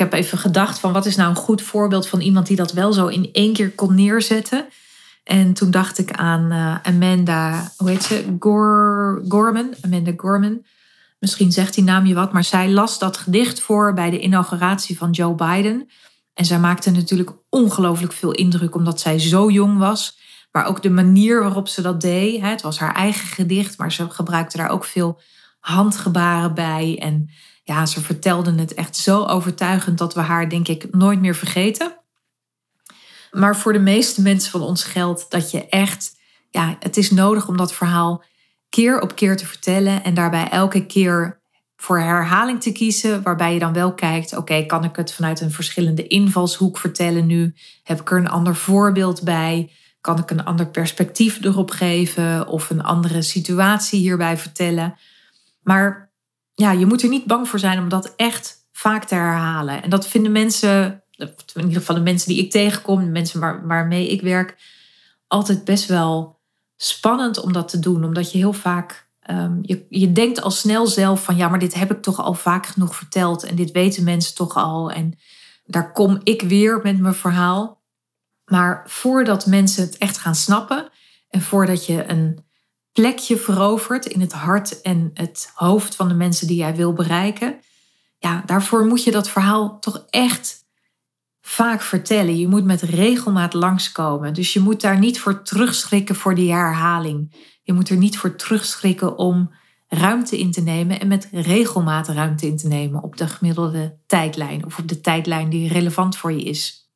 heb 0.00 0.12
even 0.12 0.38
gedacht 0.38 0.78
van 0.78 0.92
wat 0.92 1.06
is 1.06 1.16
nou 1.16 1.30
een 1.30 1.36
goed 1.36 1.62
voorbeeld 1.62 2.08
van 2.08 2.20
iemand 2.20 2.46
die 2.46 2.56
dat 2.56 2.72
wel 2.72 2.92
zo 2.92 3.06
in 3.06 3.28
één 3.32 3.52
keer 3.52 3.70
kon 3.70 3.94
neerzetten. 3.94 4.66
En 5.24 5.52
toen 5.52 5.70
dacht 5.70 5.98
ik 5.98 6.12
aan 6.12 6.52
uh, 6.52 6.76
Amanda, 6.82 7.72
hoe 7.76 7.90
heet 7.90 8.02
ze? 8.02 8.36
Gorman, 9.28 9.74
Amanda 9.80 10.12
Gorman. 10.16 10.64
Misschien 11.18 11.52
zegt 11.52 11.74
die 11.74 11.84
naam 11.84 12.06
je 12.06 12.14
wat, 12.14 12.32
maar 12.32 12.44
zij 12.44 12.70
las 12.70 12.98
dat 12.98 13.16
gedicht 13.16 13.60
voor 13.60 13.94
bij 13.94 14.10
de 14.10 14.20
inauguratie 14.20 14.98
van 14.98 15.10
Joe 15.10 15.34
Biden. 15.34 15.88
En 16.34 16.44
zij 16.44 16.58
maakte 16.58 16.90
natuurlijk 16.90 17.30
ongelooflijk 17.48 18.12
veel 18.12 18.30
indruk 18.30 18.74
omdat 18.74 19.00
zij 19.00 19.18
zo 19.18 19.50
jong 19.50 19.78
was. 19.78 20.18
Maar 20.52 20.64
ook 20.66 20.82
de 20.82 20.90
manier 20.90 21.40
waarop 21.40 21.68
ze 21.68 21.82
dat 21.82 22.00
deed. 22.00 22.40
Het 22.40 22.62
was 22.62 22.78
haar 22.78 22.94
eigen 22.94 23.26
gedicht, 23.26 23.78
maar 23.78 23.92
ze 23.92 24.10
gebruikte 24.10 24.56
daar 24.56 24.68
ook 24.68 24.84
veel 24.84 25.20
handgebaren 25.60 26.54
bij. 26.54 26.98
En 27.00 27.30
ja, 27.70 27.86
ze 27.86 28.00
vertelde 28.00 28.54
het 28.54 28.74
echt 28.74 28.96
zo 28.96 29.24
overtuigend 29.24 29.98
dat 29.98 30.14
we 30.14 30.20
haar, 30.20 30.48
denk 30.48 30.68
ik, 30.68 30.94
nooit 30.94 31.20
meer 31.20 31.34
vergeten. 31.34 31.96
Maar 33.30 33.56
voor 33.56 33.72
de 33.72 33.78
meeste 33.78 34.22
mensen 34.22 34.50
van 34.50 34.62
ons 34.62 34.84
geldt 34.84 35.26
dat 35.28 35.50
je 35.50 35.68
echt, 35.68 36.16
ja, 36.48 36.76
het 36.80 36.96
is 36.96 37.10
nodig 37.10 37.48
om 37.48 37.56
dat 37.56 37.74
verhaal 37.74 38.24
keer 38.68 39.00
op 39.00 39.14
keer 39.14 39.36
te 39.36 39.46
vertellen 39.46 40.04
en 40.04 40.14
daarbij 40.14 40.48
elke 40.48 40.86
keer 40.86 41.40
voor 41.76 41.98
herhaling 41.98 42.60
te 42.60 42.72
kiezen, 42.72 43.22
waarbij 43.22 43.52
je 43.52 43.58
dan 43.58 43.72
wel 43.72 43.94
kijkt: 43.94 44.36
oké, 44.36 44.66
kan 44.66 44.84
ik 44.84 44.96
het 44.96 45.12
vanuit 45.12 45.40
een 45.40 45.52
verschillende 45.52 46.06
invalshoek 46.06 46.78
vertellen 46.78 47.26
nu? 47.26 47.54
Heb 47.82 48.00
ik 48.00 48.10
er 48.10 48.18
een 48.18 48.28
ander 48.28 48.56
voorbeeld 48.56 49.22
bij? 49.22 49.72
Kan 50.00 50.18
ik 50.18 50.30
een 50.30 50.44
ander 50.44 50.66
perspectief 50.66 51.44
erop 51.44 51.70
geven 51.70 52.48
of 52.48 52.70
een 52.70 52.82
andere 52.82 53.22
situatie 53.22 54.00
hierbij 54.00 54.36
vertellen? 54.36 54.94
Maar 55.62 56.09
ja, 56.54 56.72
je 56.72 56.86
moet 56.86 57.02
er 57.02 57.08
niet 57.08 57.26
bang 57.26 57.48
voor 57.48 57.58
zijn 57.58 57.78
om 57.78 57.88
dat 57.88 58.14
echt 58.16 58.68
vaak 58.72 59.04
te 59.04 59.14
herhalen. 59.14 59.82
En 59.82 59.90
dat 59.90 60.06
vinden 60.06 60.32
mensen, 60.32 61.04
in 61.16 61.34
ieder 61.54 61.72
geval 61.72 61.94
de 61.94 62.02
mensen 62.02 62.28
die 62.28 62.44
ik 62.44 62.50
tegenkom, 62.50 63.04
de 63.04 63.10
mensen 63.10 63.40
waar, 63.40 63.66
waarmee 63.66 64.08
ik 64.08 64.20
werk, 64.20 64.56
altijd 65.26 65.64
best 65.64 65.86
wel 65.86 66.40
spannend 66.76 67.40
om 67.40 67.52
dat 67.52 67.68
te 67.68 67.78
doen. 67.78 68.04
Omdat 68.04 68.32
je 68.32 68.38
heel 68.38 68.52
vaak, 68.52 69.08
um, 69.30 69.58
je, 69.62 69.86
je 69.88 70.12
denkt 70.12 70.42
al 70.42 70.50
snel 70.50 70.86
zelf 70.86 71.24
van 71.24 71.36
ja, 71.36 71.48
maar 71.48 71.58
dit 71.58 71.74
heb 71.74 71.90
ik 71.90 72.02
toch 72.02 72.20
al 72.20 72.34
vaak 72.34 72.66
genoeg 72.66 72.96
verteld 72.96 73.44
en 73.44 73.56
dit 73.56 73.70
weten 73.70 74.04
mensen 74.04 74.34
toch 74.34 74.56
al. 74.56 74.90
En 74.90 75.18
daar 75.64 75.92
kom 75.92 76.20
ik 76.22 76.42
weer 76.42 76.80
met 76.82 76.98
mijn 76.98 77.14
verhaal. 77.14 77.82
Maar 78.44 78.84
voordat 78.86 79.46
mensen 79.46 79.82
het 79.82 79.98
echt 79.98 80.18
gaan 80.18 80.34
snappen 80.34 80.88
en 81.28 81.40
voordat 81.40 81.86
je 81.86 82.08
een 82.08 82.44
plekje 82.92 83.36
verovert 83.36 84.06
in 84.06 84.20
het 84.20 84.32
hart 84.32 84.80
en 84.80 85.10
het 85.14 85.50
hoofd 85.54 85.96
van 85.96 86.08
de 86.08 86.14
mensen 86.14 86.46
die 86.46 86.56
jij 86.56 86.76
wil 86.76 86.92
bereiken, 86.92 87.60
ja, 88.18 88.42
daarvoor 88.46 88.84
moet 88.84 89.04
je 89.04 89.10
dat 89.10 89.30
verhaal 89.30 89.78
toch 89.78 90.06
echt 90.10 90.60
vaak 91.40 91.82
vertellen. 91.82 92.38
Je 92.38 92.48
moet 92.48 92.64
met 92.64 92.82
regelmaat 92.82 93.54
langskomen. 93.54 94.34
Dus 94.34 94.52
je 94.52 94.60
moet 94.60 94.80
daar 94.80 94.98
niet 94.98 95.20
voor 95.20 95.42
terugschrikken 95.42 96.14
voor 96.14 96.34
die 96.34 96.52
herhaling. 96.52 97.34
Je 97.62 97.72
moet 97.72 97.88
er 97.88 97.96
niet 97.96 98.18
voor 98.18 98.36
terugschrikken 98.36 99.18
om 99.18 99.54
ruimte 99.88 100.38
in 100.38 100.50
te 100.50 100.60
nemen 100.60 101.00
en 101.00 101.08
met 101.08 101.28
regelmaat 101.32 102.08
ruimte 102.08 102.46
in 102.46 102.56
te 102.56 102.68
nemen 102.68 103.02
op 103.02 103.16
de 103.16 103.28
gemiddelde 103.28 103.98
tijdlijn 104.06 104.64
of 104.64 104.78
op 104.78 104.88
de 104.88 105.00
tijdlijn 105.00 105.50
die 105.50 105.72
relevant 105.72 106.16
voor 106.16 106.32
je 106.32 106.42
is. 106.42 106.90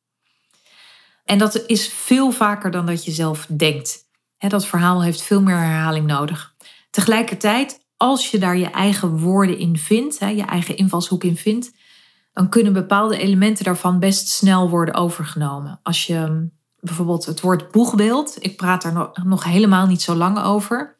En 1.23 1.37
dat 1.37 1.63
is 1.67 1.87
veel 1.87 2.31
vaker 2.31 2.71
dan 2.71 2.85
dat 2.85 3.05
je 3.05 3.11
zelf 3.11 3.47
denkt. 3.57 4.04
Dat 4.37 4.65
verhaal 4.65 5.03
heeft 5.03 5.21
veel 5.21 5.41
meer 5.41 5.57
herhaling 5.57 6.07
nodig. 6.07 6.55
Tegelijkertijd, 6.89 7.85
als 7.97 8.31
je 8.31 8.37
daar 8.37 8.57
je 8.57 8.69
eigen 8.69 9.17
woorden 9.17 9.57
in 9.57 9.77
vindt, 9.77 10.19
je 10.19 10.45
eigen 10.45 10.77
invalshoek 10.77 11.23
in 11.23 11.37
vindt, 11.37 11.71
dan 12.33 12.49
kunnen 12.49 12.73
bepaalde 12.73 13.17
elementen 13.17 13.65
daarvan 13.65 13.99
best 13.99 14.27
snel 14.27 14.69
worden 14.69 14.93
overgenomen. 14.93 15.79
Als 15.83 16.05
je 16.07 16.17
hm, 16.17 16.45
bijvoorbeeld 16.79 17.25
het 17.25 17.41
woord 17.41 17.71
boegbeeld, 17.71 18.37
ik 18.39 18.57
praat 18.57 18.83
er 18.83 19.11
nog 19.23 19.43
helemaal 19.43 19.87
niet 19.87 20.01
zo 20.01 20.15
lang 20.15 20.39
over, 20.39 20.97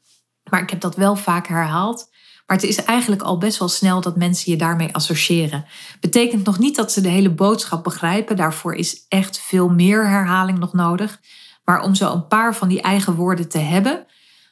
maar 0.49 0.61
ik 0.61 0.69
heb 0.69 0.81
dat 0.81 0.95
wel 0.95 1.15
vaak 1.15 1.47
herhaald. 1.47 2.13
Maar 2.45 2.57
het 2.57 2.65
is 2.65 2.83
eigenlijk 2.83 3.21
al 3.21 3.37
best 3.37 3.59
wel 3.59 3.67
snel 3.67 4.01
dat 4.01 4.17
mensen 4.17 4.51
je 4.51 4.57
daarmee 4.57 4.93
associëren. 4.93 5.65
Betekent 5.99 6.45
nog 6.45 6.59
niet 6.59 6.75
dat 6.75 6.91
ze 6.91 7.01
de 7.01 7.09
hele 7.09 7.31
boodschap 7.31 7.83
begrijpen. 7.83 8.35
Daarvoor 8.35 8.73
is 8.73 9.05
echt 9.07 9.39
veel 9.39 9.69
meer 9.69 10.07
herhaling 10.07 10.59
nog 10.59 10.73
nodig. 10.73 11.19
Maar 11.65 11.81
om 11.81 11.95
zo 11.95 12.13
een 12.13 12.27
paar 12.27 12.55
van 12.55 12.67
die 12.67 12.81
eigen 12.81 13.15
woorden 13.15 13.49
te 13.49 13.57
hebben, 13.57 14.05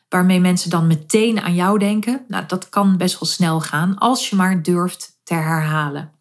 waarmee 0.10 0.40
mensen 0.40 0.70
dan 0.70 0.88
meteen 0.88 1.42
aan 1.42 1.56
jou 1.56 1.80
denken, 1.80 2.26
nou, 2.28 2.46
dat 2.46 2.70
kan 2.70 2.98
best 2.98 3.20
wel 3.20 3.30
snel 3.30 3.62
gaan 3.62 3.98
als 3.98 4.30
je 4.30 4.36
maar 4.36 4.64
durft 4.64 5.20
te 5.24 5.34
herhalen. 5.34 6.12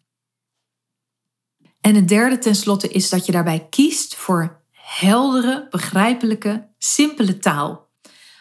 En 1.81 1.95
het 1.95 2.07
derde 2.07 2.37
tenslotte 2.37 2.87
is 2.87 3.09
dat 3.09 3.25
je 3.25 3.31
daarbij 3.31 3.67
kiest 3.69 4.15
voor 4.15 4.61
heldere, 4.71 5.67
begrijpelijke, 5.69 6.67
simpele 6.77 7.37
taal. 7.37 7.91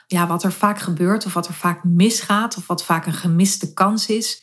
Ja, 0.06 0.26
wat 0.26 0.42
er 0.42 0.52
vaak 0.52 0.78
gebeurt 0.78 1.26
of 1.26 1.32
wat 1.32 1.48
er 1.48 1.54
vaak 1.54 1.84
misgaat 1.84 2.56
of 2.56 2.66
wat 2.66 2.84
vaak 2.84 3.06
een 3.06 3.12
gemiste 3.12 3.72
kans 3.72 4.06
is, 4.06 4.42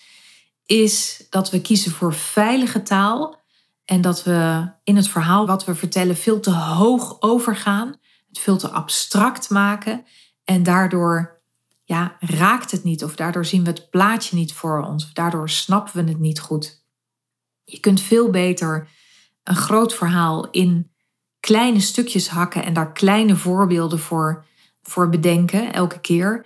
is 0.66 1.26
dat 1.30 1.50
we 1.50 1.62
kiezen 1.62 1.92
voor 1.92 2.14
veilige 2.14 2.82
taal 2.82 3.40
en 3.86 4.02
dat 4.02 4.24
we 4.24 4.72
in 4.84 4.96
het 4.96 5.08
verhaal 5.08 5.48
wat 5.48 5.66
we 5.66 5.76
vertellen 5.76 6.18
veel 6.18 6.40
te 6.40 6.52
hoog 6.52 7.22
overgaan, 7.22 7.99
het 8.30 8.40
veel 8.40 8.58
te 8.58 8.70
abstract 8.70 9.50
maken 9.50 10.06
en 10.44 10.64
daardoor 10.64 11.42
ja, 11.84 12.18
raakt 12.20 12.72
het 12.72 12.84
niet 12.84 13.04
of 13.04 13.16
daardoor 13.16 13.46
zien 13.46 13.64
we 13.64 13.70
het 13.70 13.90
plaatje 13.90 14.36
niet 14.36 14.54
voor 14.54 14.84
ons 14.84 15.04
of 15.04 15.12
daardoor 15.12 15.50
snappen 15.50 16.04
we 16.04 16.12
het 16.12 16.20
niet 16.20 16.40
goed. 16.40 16.84
Je 17.64 17.80
kunt 17.80 18.02
veel 18.02 18.30
beter 18.30 18.88
een 19.44 19.56
groot 19.56 19.94
verhaal 19.94 20.50
in 20.50 20.92
kleine 21.40 21.80
stukjes 21.80 22.28
hakken 22.28 22.64
en 22.64 22.74
daar 22.74 22.92
kleine 22.92 23.36
voorbeelden 23.36 24.00
voor, 24.00 24.46
voor 24.82 25.10
bedenken 25.10 25.74
elke 25.74 26.00
keer 26.00 26.46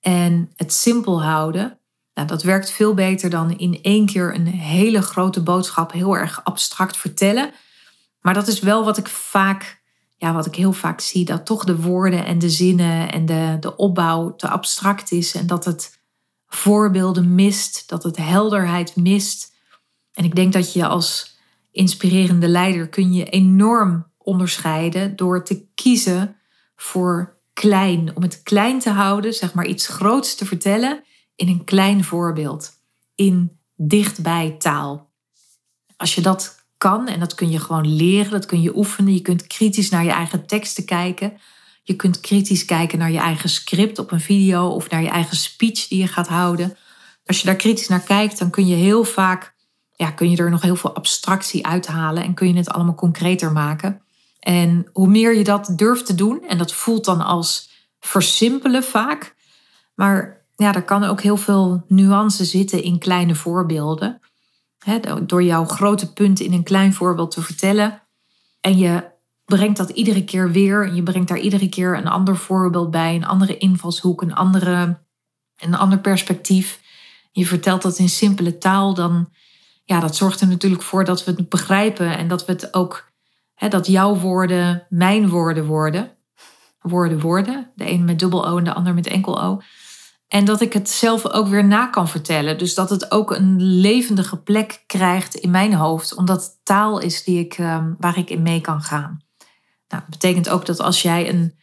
en 0.00 0.50
het 0.56 0.72
simpel 0.72 1.22
houden. 1.22 1.78
Nou, 2.14 2.28
dat 2.28 2.42
werkt 2.42 2.70
veel 2.70 2.94
beter 2.94 3.30
dan 3.30 3.58
in 3.58 3.78
één 3.82 4.06
keer 4.06 4.34
een 4.34 4.46
hele 4.46 5.02
grote 5.02 5.42
boodschap 5.42 5.92
heel 5.92 6.16
erg 6.16 6.44
abstract 6.44 6.96
vertellen. 6.96 7.50
Maar 8.20 8.34
dat 8.34 8.48
is 8.48 8.60
wel 8.60 8.84
wat 8.84 8.98
ik 8.98 9.08
vaak, 9.08 9.82
ja, 10.24 10.32
wat 10.32 10.46
ik 10.46 10.54
heel 10.54 10.72
vaak 10.72 11.00
zie, 11.00 11.24
dat 11.24 11.46
toch 11.46 11.64
de 11.64 11.80
woorden 11.80 12.24
en 12.24 12.38
de 12.38 12.50
zinnen 12.50 13.12
en 13.12 13.26
de, 13.26 13.56
de 13.60 13.76
opbouw 13.76 14.36
te 14.36 14.48
abstract 14.48 15.12
is 15.12 15.34
en 15.34 15.46
dat 15.46 15.64
het 15.64 15.98
voorbeelden 16.46 17.34
mist, 17.34 17.88
dat 17.88 18.02
het 18.02 18.16
helderheid 18.16 18.96
mist. 18.96 19.54
En 20.12 20.24
ik 20.24 20.34
denk 20.34 20.52
dat 20.52 20.72
je 20.72 20.86
als 20.86 21.36
inspirerende 21.70 22.48
leider 22.48 22.88
kun 22.88 23.12
je 23.12 23.24
enorm 23.24 24.06
onderscheiden 24.18 25.16
door 25.16 25.44
te 25.44 25.66
kiezen 25.74 26.36
voor 26.76 27.38
klein, 27.52 28.16
om 28.16 28.22
het 28.22 28.42
klein 28.42 28.78
te 28.78 28.90
houden, 28.90 29.34
zeg 29.34 29.54
maar 29.54 29.66
iets 29.66 29.86
groots 29.86 30.34
te 30.34 30.46
vertellen 30.46 31.04
in 31.34 31.48
een 31.48 31.64
klein 31.64 32.04
voorbeeld, 32.04 32.70
in 33.14 33.58
dichtbij 33.76 34.54
taal. 34.58 35.12
Als 35.96 36.14
je 36.14 36.20
dat 36.20 36.63
kan, 36.90 37.08
en 37.08 37.20
dat 37.20 37.34
kun 37.34 37.50
je 37.50 37.58
gewoon 37.58 37.96
leren, 37.96 38.30
dat 38.30 38.46
kun 38.46 38.62
je 38.62 38.76
oefenen, 38.76 39.14
je 39.14 39.20
kunt 39.20 39.46
kritisch 39.46 39.90
naar 39.90 40.04
je 40.04 40.10
eigen 40.10 40.46
teksten 40.46 40.84
kijken. 40.84 41.32
Je 41.82 41.96
kunt 41.96 42.20
kritisch 42.20 42.64
kijken 42.64 42.98
naar 42.98 43.10
je 43.10 43.18
eigen 43.18 43.48
script 43.48 43.98
op 43.98 44.12
een 44.12 44.20
video 44.20 44.66
of 44.68 44.90
naar 44.90 45.02
je 45.02 45.08
eigen 45.08 45.36
speech 45.36 45.88
die 45.88 45.98
je 45.98 46.06
gaat 46.06 46.28
houden. 46.28 46.76
Als 47.26 47.40
je 47.40 47.46
daar 47.46 47.56
kritisch 47.56 47.88
naar 47.88 48.00
kijkt, 48.00 48.38
dan 48.38 48.50
kun 48.50 48.66
je 48.66 48.74
heel 48.74 49.04
vaak, 49.04 49.54
ja, 49.92 50.10
kun 50.10 50.30
je 50.30 50.36
er 50.36 50.50
nog 50.50 50.62
heel 50.62 50.76
veel 50.76 50.94
abstractie 50.94 51.66
uithalen 51.66 52.22
en 52.22 52.34
kun 52.34 52.48
je 52.48 52.56
het 52.56 52.70
allemaal 52.70 52.94
concreter 52.94 53.52
maken. 53.52 54.02
En 54.40 54.88
hoe 54.92 55.08
meer 55.08 55.36
je 55.36 55.44
dat 55.44 55.72
durft 55.76 56.06
te 56.06 56.14
doen, 56.14 56.44
en 56.48 56.58
dat 56.58 56.72
voelt 56.72 57.04
dan 57.04 57.20
als 57.20 57.70
versimpelen 58.00 58.84
vaak, 58.84 59.34
maar 59.94 60.44
ja, 60.56 60.74
er 60.74 60.84
kan 60.84 61.04
ook 61.04 61.20
heel 61.20 61.36
veel 61.36 61.84
nuance 61.88 62.44
zitten 62.44 62.82
in 62.82 62.98
kleine 62.98 63.34
voorbeelden. 63.34 64.20
Door 65.26 65.42
jouw 65.42 65.64
grote 65.64 66.12
punt 66.12 66.40
in 66.40 66.52
een 66.52 66.62
klein 66.62 66.94
voorbeeld 66.94 67.30
te 67.30 67.42
vertellen. 67.42 68.02
En 68.60 68.78
je 68.78 69.12
brengt 69.44 69.76
dat 69.76 69.90
iedere 69.90 70.24
keer 70.24 70.50
weer. 70.50 70.86
En 70.86 70.94
je 70.94 71.02
brengt 71.02 71.28
daar 71.28 71.38
iedere 71.38 71.68
keer 71.68 71.96
een 71.96 72.08
ander 72.08 72.36
voorbeeld 72.36 72.90
bij, 72.90 73.14
een 73.14 73.26
andere 73.26 73.58
invalshoek, 73.58 74.22
een, 74.22 74.34
andere, 74.34 75.00
een 75.56 75.74
ander 75.74 75.98
perspectief. 75.98 76.80
Je 77.32 77.46
vertelt 77.46 77.82
dat 77.82 77.98
in 77.98 78.08
simpele 78.08 78.58
taal, 78.58 78.94
dan 78.94 79.32
ja, 79.84 80.00
dat 80.00 80.16
zorgt 80.16 80.40
er 80.40 80.46
natuurlijk 80.46 80.82
voor 80.82 81.04
dat 81.04 81.24
we 81.24 81.32
het 81.36 81.48
begrijpen 81.48 82.16
en 82.16 82.28
dat 82.28 82.46
we 82.46 82.52
het 82.52 82.74
ook, 82.74 83.12
dat 83.68 83.86
jouw 83.86 84.16
woorden 84.16 84.86
mijn 84.88 85.28
woorden 85.28 85.66
worden. 85.66 86.12
Woorden 86.80 87.20
worden. 87.20 87.72
De 87.74 87.90
een 87.90 88.04
met 88.04 88.18
dubbel 88.18 88.48
O 88.48 88.58
en 88.58 88.64
de 88.64 88.74
ander 88.74 88.94
met 88.94 89.06
enkel 89.06 89.42
O. 89.42 89.60
En 90.34 90.44
dat 90.44 90.60
ik 90.60 90.72
het 90.72 90.90
zelf 90.90 91.26
ook 91.28 91.48
weer 91.48 91.64
na 91.64 91.86
kan 91.86 92.08
vertellen. 92.08 92.58
Dus 92.58 92.74
dat 92.74 92.90
het 92.90 93.10
ook 93.10 93.30
een 93.30 93.62
levendige 93.62 94.36
plek 94.36 94.82
krijgt 94.86 95.34
in 95.34 95.50
mijn 95.50 95.74
hoofd. 95.74 96.14
Omdat 96.14 96.42
het 96.42 96.58
taal 96.62 97.00
is 97.00 97.24
die 97.24 97.38
ik, 97.38 97.54
ehm, 97.54 97.92
waar 97.98 98.18
ik 98.18 98.30
in 98.30 98.42
mee 98.42 98.60
kan 98.60 98.82
gaan. 98.82 99.22
Nou, 99.88 100.02
dat 100.02 100.10
betekent 100.10 100.48
ook 100.48 100.66
dat 100.66 100.80
als 100.80 101.02
jij 101.02 101.28
een 101.28 101.54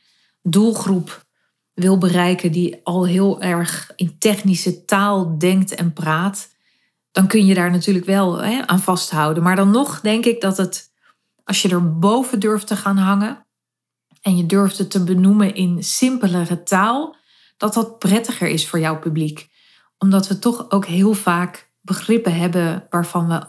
doelgroep 0.42 1.26
wil 1.74 1.98
bereiken 1.98 2.52
die 2.52 2.80
al 2.84 3.06
heel 3.06 3.42
erg 3.42 3.92
in 3.96 4.18
technische 4.20 4.86
taal 4.86 5.38
denkt 5.38 5.76
en 5.76 5.94
praat. 5.94 6.50
Dan 7.12 7.28
kun 7.28 7.46
je 7.46 7.54
daar 7.54 7.72
natuurlijk 7.72 8.06
wel 8.06 8.38
hè, 8.38 8.68
aan 8.68 8.80
vasthouden. 8.80 9.44
Maar 9.44 9.56
dan 9.56 9.72
nog 9.72 10.02
denk 10.02 10.26
ik 10.26 10.42
dat 10.42 10.58
het, 10.58 10.92
als 11.44 11.62
je 11.62 11.70
er 11.70 12.00
boven 12.00 12.40
durft 12.40 12.68
te 12.68 12.76
gaan 12.76 12.98
hangen. 12.98 13.46
En 14.22 14.38
je 14.38 14.46
durft 14.46 14.78
het 14.78 14.92
te 14.92 15.04
benoemen 15.04 15.56
in 15.56 15.84
simpelere 15.84 16.64
taal 16.64 17.20
dat 17.62 17.74
dat 17.74 18.00
prettiger 18.00 18.48
is 18.48 18.68
voor 18.68 18.80
jouw 18.80 19.00
publiek. 19.00 19.48
Omdat 19.98 20.28
we 20.28 20.40
toch 20.40 20.72
ook 20.72 20.86
heel 20.86 21.14
vaak 21.14 21.72
begrippen 21.82 22.36
hebben 22.36 22.88
waarvan 22.90 23.28
we 23.28 23.46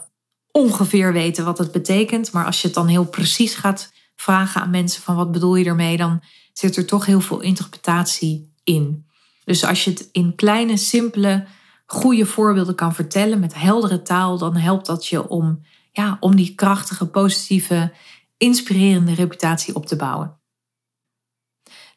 ongeveer 0.51 1.13
weten 1.13 1.45
wat 1.45 1.57
het 1.57 1.71
betekent. 1.71 2.31
Maar 2.31 2.45
als 2.45 2.61
je 2.61 2.67
het 2.67 2.75
dan 2.75 2.87
heel 2.87 3.05
precies 3.05 3.55
gaat 3.55 3.93
vragen 4.15 4.61
aan 4.61 4.69
mensen 4.69 5.01
van 5.01 5.15
wat 5.15 5.31
bedoel 5.31 5.55
je 5.55 5.65
ermee, 5.65 5.97
dan 5.97 6.23
zit 6.53 6.77
er 6.77 6.85
toch 6.85 7.05
heel 7.05 7.21
veel 7.21 7.41
interpretatie 7.41 8.53
in. 8.63 9.05
Dus 9.45 9.65
als 9.65 9.83
je 9.83 9.89
het 9.89 10.09
in 10.11 10.35
kleine, 10.35 10.77
simpele, 10.77 11.45
goede 11.85 12.25
voorbeelden 12.25 12.75
kan 12.75 12.93
vertellen 12.93 13.39
met 13.39 13.53
heldere 13.53 14.01
taal, 14.01 14.37
dan 14.37 14.55
helpt 14.55 14.85
dat 14.85 15.07
je 15.07 15.27
om, 15.27 15.65
ja, 15.91 16.17
om 16.19 16.35
die 16.35 16.55
krachtige, 16.55 17.07
positieve, 17.07 17.93
inspirerende 18.37 19.13
reputatie 19.13 19.75
op 19.75 19.85
te 19.85 19.95
bouwen. 19.95 20.39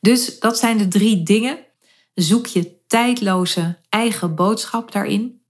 Dus 0.00 0.38
dat 0.38 0.58
zijn 0.58 0.78
de 0.78 0.88
drie 0.88 1.22
dingen 1.22 1.66
Zoek 2.16 2.46
je 2.46 2.84
tijdloze 2.86 3.78
eigen 3.88 4.34
boodschap 4.34 4.92
daarin. 4.92 5.40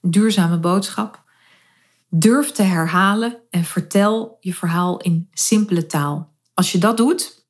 duurzame 0.00 0.58
boodschap. 0.58 1.22
Durf 2.08 2.52
te 2.52 2.62
herhalen 2.62 3.38
en 3.50 3.64
vertel 3.64 4.36
je 4.40 4.54
verhaal 4.54 5.00
in 5.00 5.28
simpele 5.32 5.86
taal. 5.86 6.34
Als 6.54 6.72
je 6.72 6.78
dat 6.78 6.96
doet, 6.96 7.46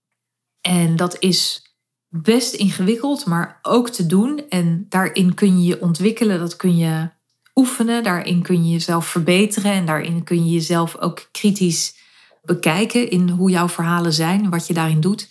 en 0.61 0.97
dat 0.97 1.17
is 1.19 1.63
best 2.09 2.55
ingewikkeld, 2.55 3.27
maar 3.27 3.59
ook 3.63 3.89
te 3.89 4.07
doen. 4.07 4.49
En 4.49 4.87
daarin 4.89 5.35
kun 5.35 5.63
je 5.63 5.69
je 5.69 5.81
ontwikkelen, 5.81 6.39
dat 6.39 6.57
kun 6.57 6.77
je 6.77 7.11
oefenen, 7.55 8.03
daarin 8.03 8.43
kun 8.43 8.65
je 8.65 8.73
jezelf 8.73 9.07
verbeteren 9.07 9.73
en 9.73 9.87
daarin 9.87 10.25
kun 10.25 10.45
je 10.45 10.53
jezelf 10.53 10.97
ook 10.97 11.29
kritisch 11.31 11.97
bekijken 12.43 13.11
in 13.11 13.29
hoe 13.29 13.51
jouw 13.51 13.69
verhalen 13.69 14.13
zijn, 14.13 14.51
wat 14.51 14.67
je 14.67 14.75
daarin 14.75 15.01
doet. 15.01 15.29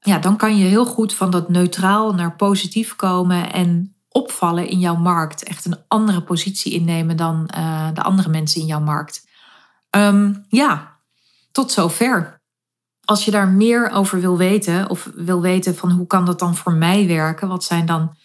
Ja, 0.00 0.18
dan 0.18 0.36
kan 0.36 0.56
je 0.56 0.64
heel 0.64 0.86
goed 0.86 1.14
van 1.14 1.30
dat 1.30 1.48
neutraal 1.48 2.14
naar 2.14 2.36
positief 2.36 2.96
komen 2.96 3.52
en 3.52 3.96
opvallen 4.08 4.68
in 4.68 4.78
jouw 4.78 4.96
markt. 4.96 5.42
Echt 5.42 5.64
een 5.64 5.78
andere 5.88 6.22
positie 6.22 6.72
innemen 6.72 7.16
dan 7.16 7.50
uh, 7.56 7.88
de 7.94 8.02
andere 8.02 8.28
mensen 8.28 8.60
in 8.60 8.66
jouw 8.66 8.80
markt. 8.80 9.26
Um, 9.90 10.44
ja, 10.48 10.96
tot 11.52 11.72
zover. 11.72 12.40
Als 13.04 13.24
je 13.24 13.30
daar 13.30 13.48
meer 13.48 13.90
over 13.90 14.20
wil 14.20 14.36
weten, 14.36 14.90
of 14.90 15.10
wil 15.14 15.40
weten 15.40 15.76
van 15.76 15.90
hoe 15.90 16.06
kan 16.06 16.24
dat 16.24 16.38
dan 16.38 16.56
voor 16.56 16.72
mij 16.72 17.06
werken, 17.06 17.48
wat 17.48 17.64
zijn 17.64 17.86
dan, 17.86 18.16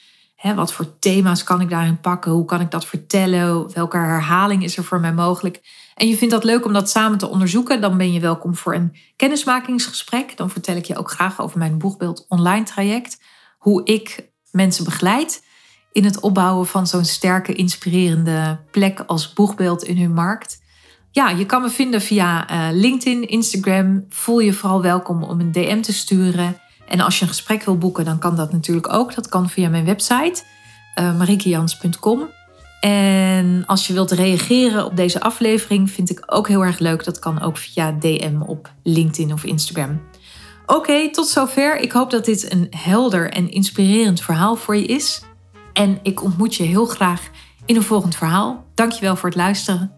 wat 0.51 0.73
voor 0.73 0.99
thema's 0.99 1.43
kan 1.43 1.61
ik 1.61 1.69
daarin 1.69 1.99
pakken, 1.99 2.31
hoe 2.31 2.45
kan 2.45 2.61
ik 2.61 2.71
dat 2.71 2.85
vertellen, 2.85 3.73
welke 3.73 3.97
herhaling 3.97 4.63
is 4.63 4.77
er 4.77 4.83
voor 4.83 4.99
mij 4.99 5.13
mogelijk. 5.13 5.61
En 5.95 6.07
je 6.07 6.17
vindt 6.17 6.33
dat 6.33 6.43
leuk 6.43 6.65
om 6.65 6.73
dat 6.73 6.89
samen 6.89 7.17
te 7.17 7.27
onderzoeken, 7.27 7.81
dan 7.81 7.97
ben 7.97 8.13
je 8.13 8.19
welkom 8.19 8.55
voor 8.55 8.75
een 8.75 8.95
kennismakingsgesprek. 9.15 10.37
Dan 10.37 10.49
vertel 10.49 10.75
ik 10.75 10.85
je 10.85 10.97
ook 10.97 11.11
graag 11.11 11.41
over 11.41 11.57
mijn 11.57 11.77
boegbeeld 11.77 12.25
online 12.27 12.65
traject, 12.65 13.21
hoe 13.57 13.83
ik 13.83 14.31
mensen 14.51 14.83
begeleid 14.83 15.43
in 15.91 16.05
het 16.05 16.19
opbouwen 16.19 16.67
van 16.67 16.87
zo'n 16.87 17.05
sterke, 17.05 17.53
inspirerende 17.53 18.59
plek 18.71 18.99
als 18.99 19.33
boegbeeld 19.33 19.83
in 19.83 19.97
hun 19.97 20.13
markt. 20.13 20.61
Ja, 21.11 21.29
je 21.29 21.45
kan 21.45 21.61
me 21.61 21.69
vinden 21.69 22.01
via 22.01 22.51
uh, 22.51 22.77
LinkedIn, 22.79 23.27
Instagram. 23.27 24.05
Voel 24.09 24.39
je 24.39 24.53
vooral 24.53 24.81
welkom 24.81 25.23
om 25.23 25.39
een 25.39 25.51
DM 25.51 25.81
te 25.81 25.93
sturen. 25.93 26.57
En 26.93 26.99
als 26.99 27.15
je 27.15 27.21
een 27.21 27.27
gesprek 27.27 27.63
wil 27.63 27.77
boeken, 27.77 28.05
dan 28.05 28.19
kan 28.19 28.35
dat 28.35 28.51
natuurlijk 28.51 28.93
ook. 28.93 29.15
Dat 29.15 29.29
kan 29.29 29.49
via 29.49 29.69
mijn 29.69 29.85
website, 29.85 30.43
uh, 30.99 31.17
marikejans.com. 31.17 32.29
En 32.79 33.63
als 33.65 33.87
je 33.87 33.93
wilt 33.93 34.11
reageren 34.11 34.85
op 34.85 34.95
deze 34.95 35.21
aflevering, 35.21 35.91
vind 35.91 36.09
ik 36.09 36.23
ook 36.25 36.47
heel 36.47 36.65
erg 36.65 36.79
leuk. 36.79 37.03
Dat 37.03 37.19
kan 37.19 37.41
ook 37.41 37.57
via 37.57 37.91
DM 37.91 38.41
op 38.45 38.71
LinkedIn 38.83 39.33
of 39.33 39.43
Instagram. 39.43 40.01
Oké, 40.65 41.11
tot 41.11 41.27
zover. 41.27 41.79
Ik 41.79 41.91
hoop 41.91 42.09
dat 42.11 42.25
dit 42.25 42.51
een 42.51 42.67
helder 42.69 43.31
en 43.31 43.51
inspirerend 43.51 44.21
verhaal 44.21 44.55
voor 44.55 44.75
je 44.75 44.85
is. 44.85 45.21
En 45.73 45.99
ik 46.03 46.23
ontmoet 46.23 46.55
je 46.55 46.63
heel 46.63 46.85
graag 46.85 47.29
in 47.65 47.75
een 47.75 47.83
volgend 47.83 48.15
verhaal. 48.15 48.65
Dankjewel 48.73 49.15
voor 49.15 49.29
het 49.29 49.37
luisteren. 49.37 49.91